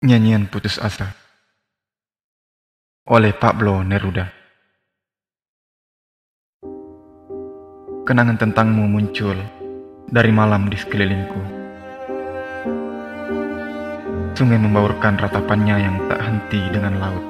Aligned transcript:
Nyanyian 0.00 0.48
Putus 0.48 0.80
Asa. 0.80 1.12
Oleh 3.04 3.36
Pablo 3.36 3.84
Neruda. 3.84 4.32
Kenangan 8.08 8.40
tentangmu 8.40 8.88
muncul 8.88 9.36
dari 10.08 10.32
malam 10.32 10.72
di 10.72 10.80
sekelilingku. 10.80 11.42
Sungai 14.32 14.56
membaurkan 14.56 15.20
ratapannya 15.20 15.76
yang 15.76 16.00
tak 16.08 16.24
henti 16.24 16.60
dengan 16.72 16.96
laut. 16.96 17.24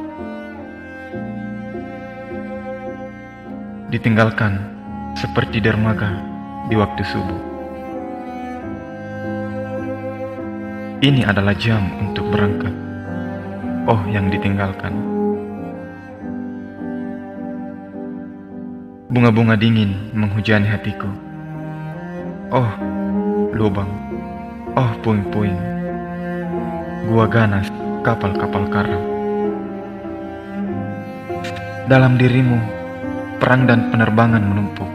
Ditinggalkan 3.91 4.62
seperti 5.18 5.59
dermaga 5.59 6.23
di 6.71 6.79
waktu 6.79 7.02
subuh 7.02 7.49
Ini 11.00 11.24
adalah 11.24 11.56
jam 11.56 11.80
untuk 11.96 12.28
berangkat. 12.28 12.76
Oh, 13.88 14.04
yang 14.12 14.28
ditinggalkan. 14.28 14.92
Bunga-bunga 19.08 19.56
dingin 19.56 19.96
menghujani 20.12 20.68
hatiku. 20.68 21.08
Oh, 22.52 22.68
lubang. 23.56 23.88
Oh, 24.77 24.92
puing-puing. 25.00 25.56
Gua 27.08 27.24
ganas, 27.24 27.72
kapal-kapal 28.05 28.69
karam. 28.69 29.00
Dalam 31.88 32.20
dirimu, 32.20 32.60
perang 33.41 33.64
dan 33.64 33.88
penerbangan 33.88 34.44
menumpuk. 34.44 34.91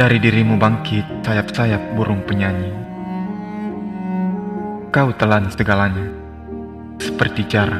Dari 0.00 0.16
dirimu 0.16 0.56
bangkit 0.56 1.28
sayap-sayap 1.28 1.92
burung 1.92 2.24
penyanyi. 2.24 2.89
Kau 4.90 5.14
telan 5.14 5.46
segalanya, 5.54 6.02
seperti 6.98 7.46
jarak, 7.46 7.78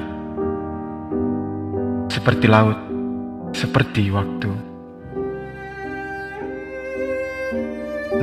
seperti 2.06 2.46
laut, 2.46 2.78
seperti 3.50 4.14
waktu. 4.14 4.46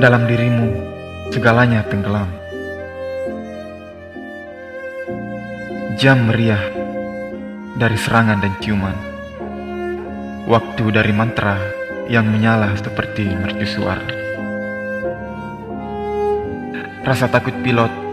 Dalam 0.00 0.24
dirimu, 0.24 0.72
segalanya 1.28 1.84
tenggelam. 1.84 2.32
Jam 6.00 6.24
meriah 6.24 6.64
dari 7.76 7.98
serangan 8.00 8.40
dan 8.40 8.56
ciuman. 8.56 8.96
Waktu 10.48 10.96
dari 10.96 11.12
mantra 11.12 11.60
yang 12.08 12.24
menyala 12.24 12.72
seperti 12.72 13.36
mercusuar. 13.36 14.00
Rasa 17.04 17.28
takut 17.28 17.52
pilot 17.60 18.07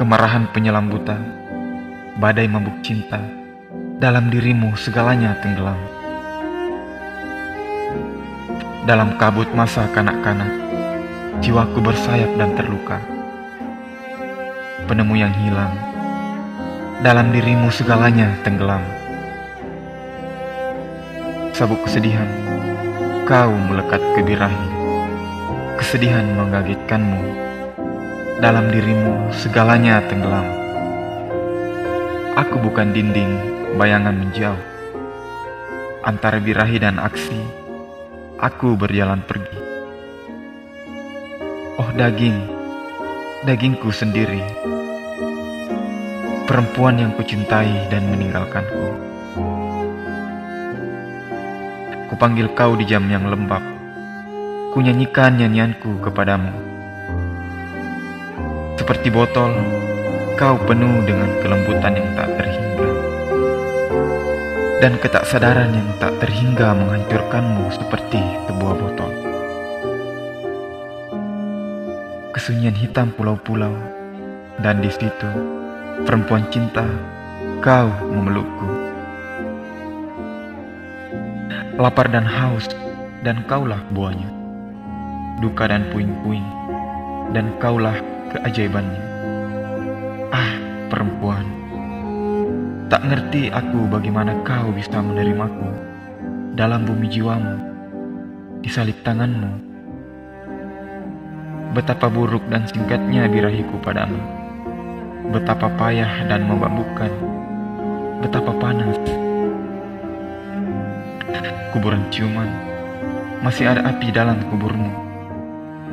kemarahan 0.00 0.48
penyelam 0.56 0.88
buta, 0.88 1.12
badai 2.16 2.48
mabuk 2.48 2.72
cinta, 2.80 3.20
dalam 4.00 4.32
dirimu 4.32 4.72
segalanya 4.72 5.36
tenggelam. 5.44 5.76
Dalam 8.88 9.20
kabut 9.20 9.52
masa 9.52 9.84
kanak-kanak, 9.92 10.56
jiwaku 11.44 11.84
bersayap 11.84 12.32
dan 12.40 12.56
terluka. 12.56 12.96
Penemu 14.88 15.20
yang 15.20 15.36
hilang, 15.36 15.76
dalam 17.04 17.28
dirimu 17.28 17.68
segalanya 17.68 18.32
tenggelam. 18.40 18.80
Sabuk 21.52 21.84
kesedihan, 21.84 22.32
kau 23.28 23.52
melekat 23.52 24.00
ke 24.16 24.24
birahi, 24.24 24.68
kesedihan 25.76 26.24
mengagetkanmu 26.40 27.49
dalam 28.40 28.72
dirimu 28.72 29.28
segalanya 29.36 30.00
tenggelam. 30.08 30.48
Aku 32.40 32.56
bukan 32.56 32.88
dinding, 32.96 33.28
bayangan 33.76 34.16
menjauh. 34.16 34.64
Antara 36.00 36.40
birahi 36.40 36.80
dan 36.80 36.96
aksi, 36.96 37.36
aku 38.40 38.80
berjalan 38.80 39.20
pergi. 39.28 39.60
Oh 41.76 41.92
daging, 41.92 42.40
dagingku 43.44 43.92
sendiri. 43.92 44.40
Perempuan 46.48 46.96
yang 46.96 47.12
kucintai 47.20 47.92
dan 47.92 48.08
meninggalkanku. 48.08 48.88
Kupanggil 52.08 52.48
kau 52.56 52.72
di 52.72 52.88
jam 52.88 53.04
yang 53.12 53.28
lembab. 53.28 53.60
Kunyanyikan 54.72 55.36
nyanyianku 55.36 56.00
kepadamu 56.00 56.70
seperti 58.80 59.12
botol, 59.12 59.52
kau 60.40 60.56
penuh 60.64 61.04
dengan 61.04 61.28
kelembutan 61.44 62.00
yang 62.00 62.08
tak 62.16 62.32
terhingga. 62.40 62.88
Dan 64.80 64.96
ketaksadaran 64.96 65.76
yang 65.76 65.84
tak 66.00 66.16
terhingga 66.16 66.72
menghancurkanmu 66.72 67.68
seperti 67.68 68.24
sebuah 68.48 68.74
botol. 68.80 69.12
Kesunyian 72.32 72.72
hitam 72.72 73.12
pulau-pulau, 73.12 73.76
dan 74.64 74.80
di 74.80 74.88
situ, 74.88 75.28
perempuan 76.08 76.48
cinta, 76.48 76.88
kau 77.60 77.92
memelukku. 78.08 78.68
Lapar 81.76 82.08
dan 82.08 82.24
haus, 82.24 82.64
dan 83.20 83.44
kaulah 83.44 83.84
buahnya. 83.92 84.32
Duka 85.44 85.68
dan 85.68 85.84
puing-puing, 85.92 86.44
dan 87.30 87.54
kaulah 87.62 87.94
keajaibannya. 88.34 89.02
Ah, 90.30 90.52
perempuan, 90.90 91.46
tak 92.90 93.06
ngerti 93.06 93.50
aku 93.50 93.86
bagaimana 93.90 94.34
kau 94.42 94.70
bisa 94.74 94.98
menerimaku 94.98 95.70
dalam 96.54 96.86
bumi 96.86 97.06
jiwamu, 97.06 97.56
di 98.62 98.68
salib 98.70 98.98
tanganmu. 99.06 99.70
Betapa 101.70 102.10
buruk 102.10 102.42
dan 102.50 102.66
singkatnya 102.66 103.30
birahiku 103.30 103.78
padamu. 103.78 104.18
Betapa 105.30 105.70
payah 105.78 106.26
dan 106.26 106.50
membabukkan. 106.50 107.12
Betapa 108.26 108.50
panas. 108.58 108.98
Kuburan 111.70 112.02
ciuman. 112.10 112.50
Masih 113.46 113.70
ada 113.70 113.86
api 113.86 114.10
dalam 114.10 114.42
kuburmu 114.50 114.99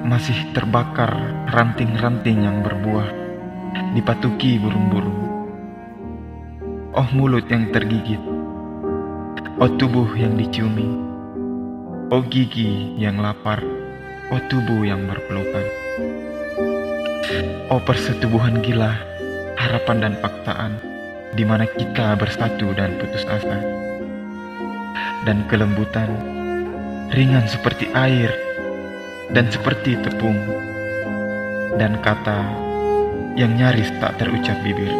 masih 0.05 0.53
terbakar 0.53 1.09
ranting-ranting 1.49 2.45
yang 2.45 2.61
berbuah, 2.61 3.09
dipatuki 3.97 4.61
burung-burung. 4.61 5.21
Oh 6.93 7.07
mulut 7.13 7.45
yang 7.49 7.69
tergigit, 7.73 8.21
oh 9.57 9.69
tubuh 9.77 10.09
yang 10.13 10.37
diciumi, 10.37 10.89
oh 12.13 12.21
gigi 12.25 12.93
yang 12.97 13.17
lapar, 13.21 13.61
oh 14.33 14.41
tubuh 14.49 14.85
yang 14.85 15.05
berpelukan. 15.09 15.65
Oh 17.73 17.81
persetubuhan 17.81 18.61
gila, 18.61 18.97
harapan 19.57 19.97
dan 20.01 20.13
paksaan, 20.21 20.77
di 21.33 21.43
mana 21.43 21.65
kita 21.65 22.15
bersatu 22.15 22.73
dan 22.77 22.97
putus 23.01 23.25
asa. 23.27 23.59
Dan 25.27 25.43
kelembutan, 25.51 26.07
ringan 27.11 27.43
seperti 27.51 27.91
air 27.91 28.46
dan 29.31 29.51
seperti 29.51 29.99
tepung 29.99 30.39
dan 31.75 31.99
kata 31.99 32.47
yang 33.35 33.53
nyaris 33.53 33.91
tak 33.99 34.17
terucap 34.17 34.57
bibir. 34.63 34.91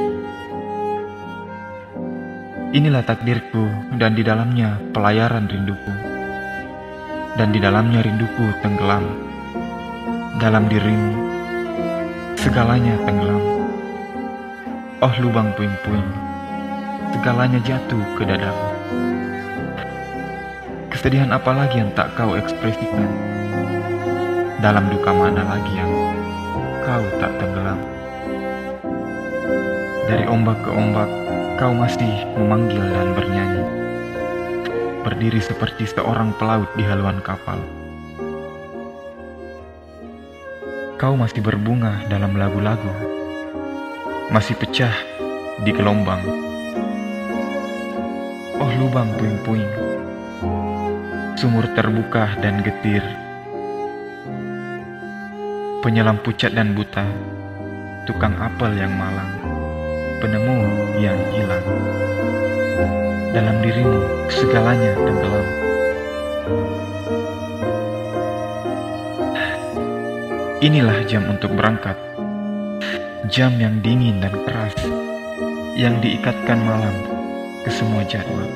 Inilah 2.76 3.02
takdirku 3.02 3.66
dan 3.96 4.14
di 4.14 4.22
dalamnya 4.22 4.78
pelayaran 4.92 5.48
rinduku. 5.48 5.94
Dan 7.38 7.54
di 7.54 7.62
dalamnya 7.62 8.02
rinduku 8.02 8.46
tenggelam. 8.62 9.06
Dalam 10.38 10.70
dirimu 10.70 11.28
segalanya 12.38 12.96
tenggelam. 13.04 13.44
Oh 15.04 15.14
lubang 15.20 15.52
puing-puing, 15.58 16.10
segalanya 17.12 17.60
jatuh 17.66 18.04
ke 18.16 18.24
dadamu. 18.24 18.68
Kesedihan 20.94 21.34
apa 21.34 21.52
lagi 21.54 21.82
yang 21.82 21.92
tak 21.94 22.14
kau 22.16 22.34
ekspresikan? 22.40 23.37
Dalam 24.58 24.90
duka 24.90 25.14
mana 25.14 25.46
lagi 25.46 25.70
yang 25.70 25.94
kau 26.82 27.06
tak 27.22 27.30
tenggelam? 27.38 27.78
Dari 30.10 30.26
ombak 30.26 30.66
ke 30.66 30.74
ombak, 30.74 31.06
kau 31.62 31.78
masih 31.78 32.26
memanggil 32.34 32.82
dan 32.82 33.14
bernyanyi. 33.14 33.62
Berdiri 35.06 35.38
seperti 35.46 35.86
seorang 35.86 36.34
pelaut 36.42 36.66
di 36.74 36.82
haluan 36.90 37.22
kapal. 37.22 37.62
Kau 40.98 41.14
masih 41.14 41.46
berbunga 41.46 42.02
dalam 42.10 42.34
lagu-lagu, 42.34 42.90
masih 44.34 44.58
pecah 44.58 44.98
di 45.62 45.70
gelombang. 45.70 46.26
Oh 48.58 48.72
lubang 48.82 49.14
puing-puing, 49.22 49.70
sumur 51.38 51.70
terbuka 51.78 52.34
dan 52.42 52.66
getir 52.66 53.06
penyelam 55.88 56.20
pucat 56.20 56.52
dan 56.52 56.76
buta, 56.76 57.08
tukang 58.04 58.36
apel 58.44 58.76
yang 58.76 58.92
malang. 58.92 59.32
penemu 60.20 60.68
yang 61.00 61.16
hilang. 61.32 61.64
Dalam 63.32 63.64
dirimu 63.64 64.28
segalanya 64.28 64.92
tenggelam. 65.00 65.48
Inilah 70.60 71.08
jam 71.08 71.24
untuk 71.32 71.56
berangkat. 71.56 71.96
Jam 73.32 73.56
yang 73.56 73.80
dingin 73.80 74.20
dan 74.20 74.36
keras 74.44 74.76
yang 75.80 76.04
diikatkan 76.04 76.68
malam 76.68 76.96
ke 77.64 77.72
semua 77.72 78.04
jadwal. 78.04 78.52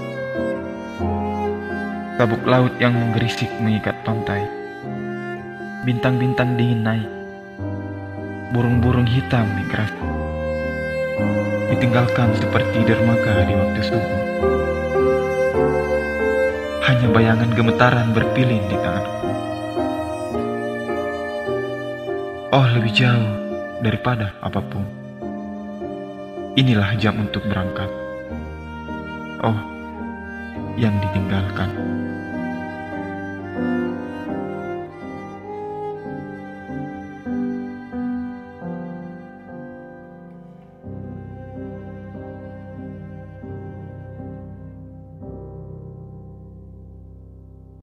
Tabuk 2.19 2.43
laut 2.43 2.75
yang 2.83 2.91
menggerisik 2.91 3.47
mengikat 3.63 3.95
pantai. 4.03 4.43
Bintang-bintang 5.87 6.59
dingin 6.59 6.83
naik. 6.83 7.20
Burung-burung 8.51 9.07
hitam 9.07 9.47
migrasi. 9.55 9.95
Ditinggalkan 11.71 12.35
seperti 12.35 12.83
dermaga 12.83 13.47
di 13.47 13.55
waktu 13.55 13.79
subuh. 13.79 14.21
Hanya 16.83 17.07
bayangan 17.15 17.47
gemetaran 17.55 18.11
berpilin 18.11 18.67
di 18.67 18.75
tanganku. 18.75 19.27
Oh, 22.51 22.67
lebih 22.75 22.91
jauh 22.91 23.31
daripada 23.79 24.35
apa 24.43 24.59
pun. 24.59 24.83
Inilah 26.59 26.91
jam 26.99 27.23
untuk 27.23 27.47
berangkat. 27.47 27.87
Oh, 29.47 29.55
yang 30.75 30.99
ditinggalkan. 30.99 31.71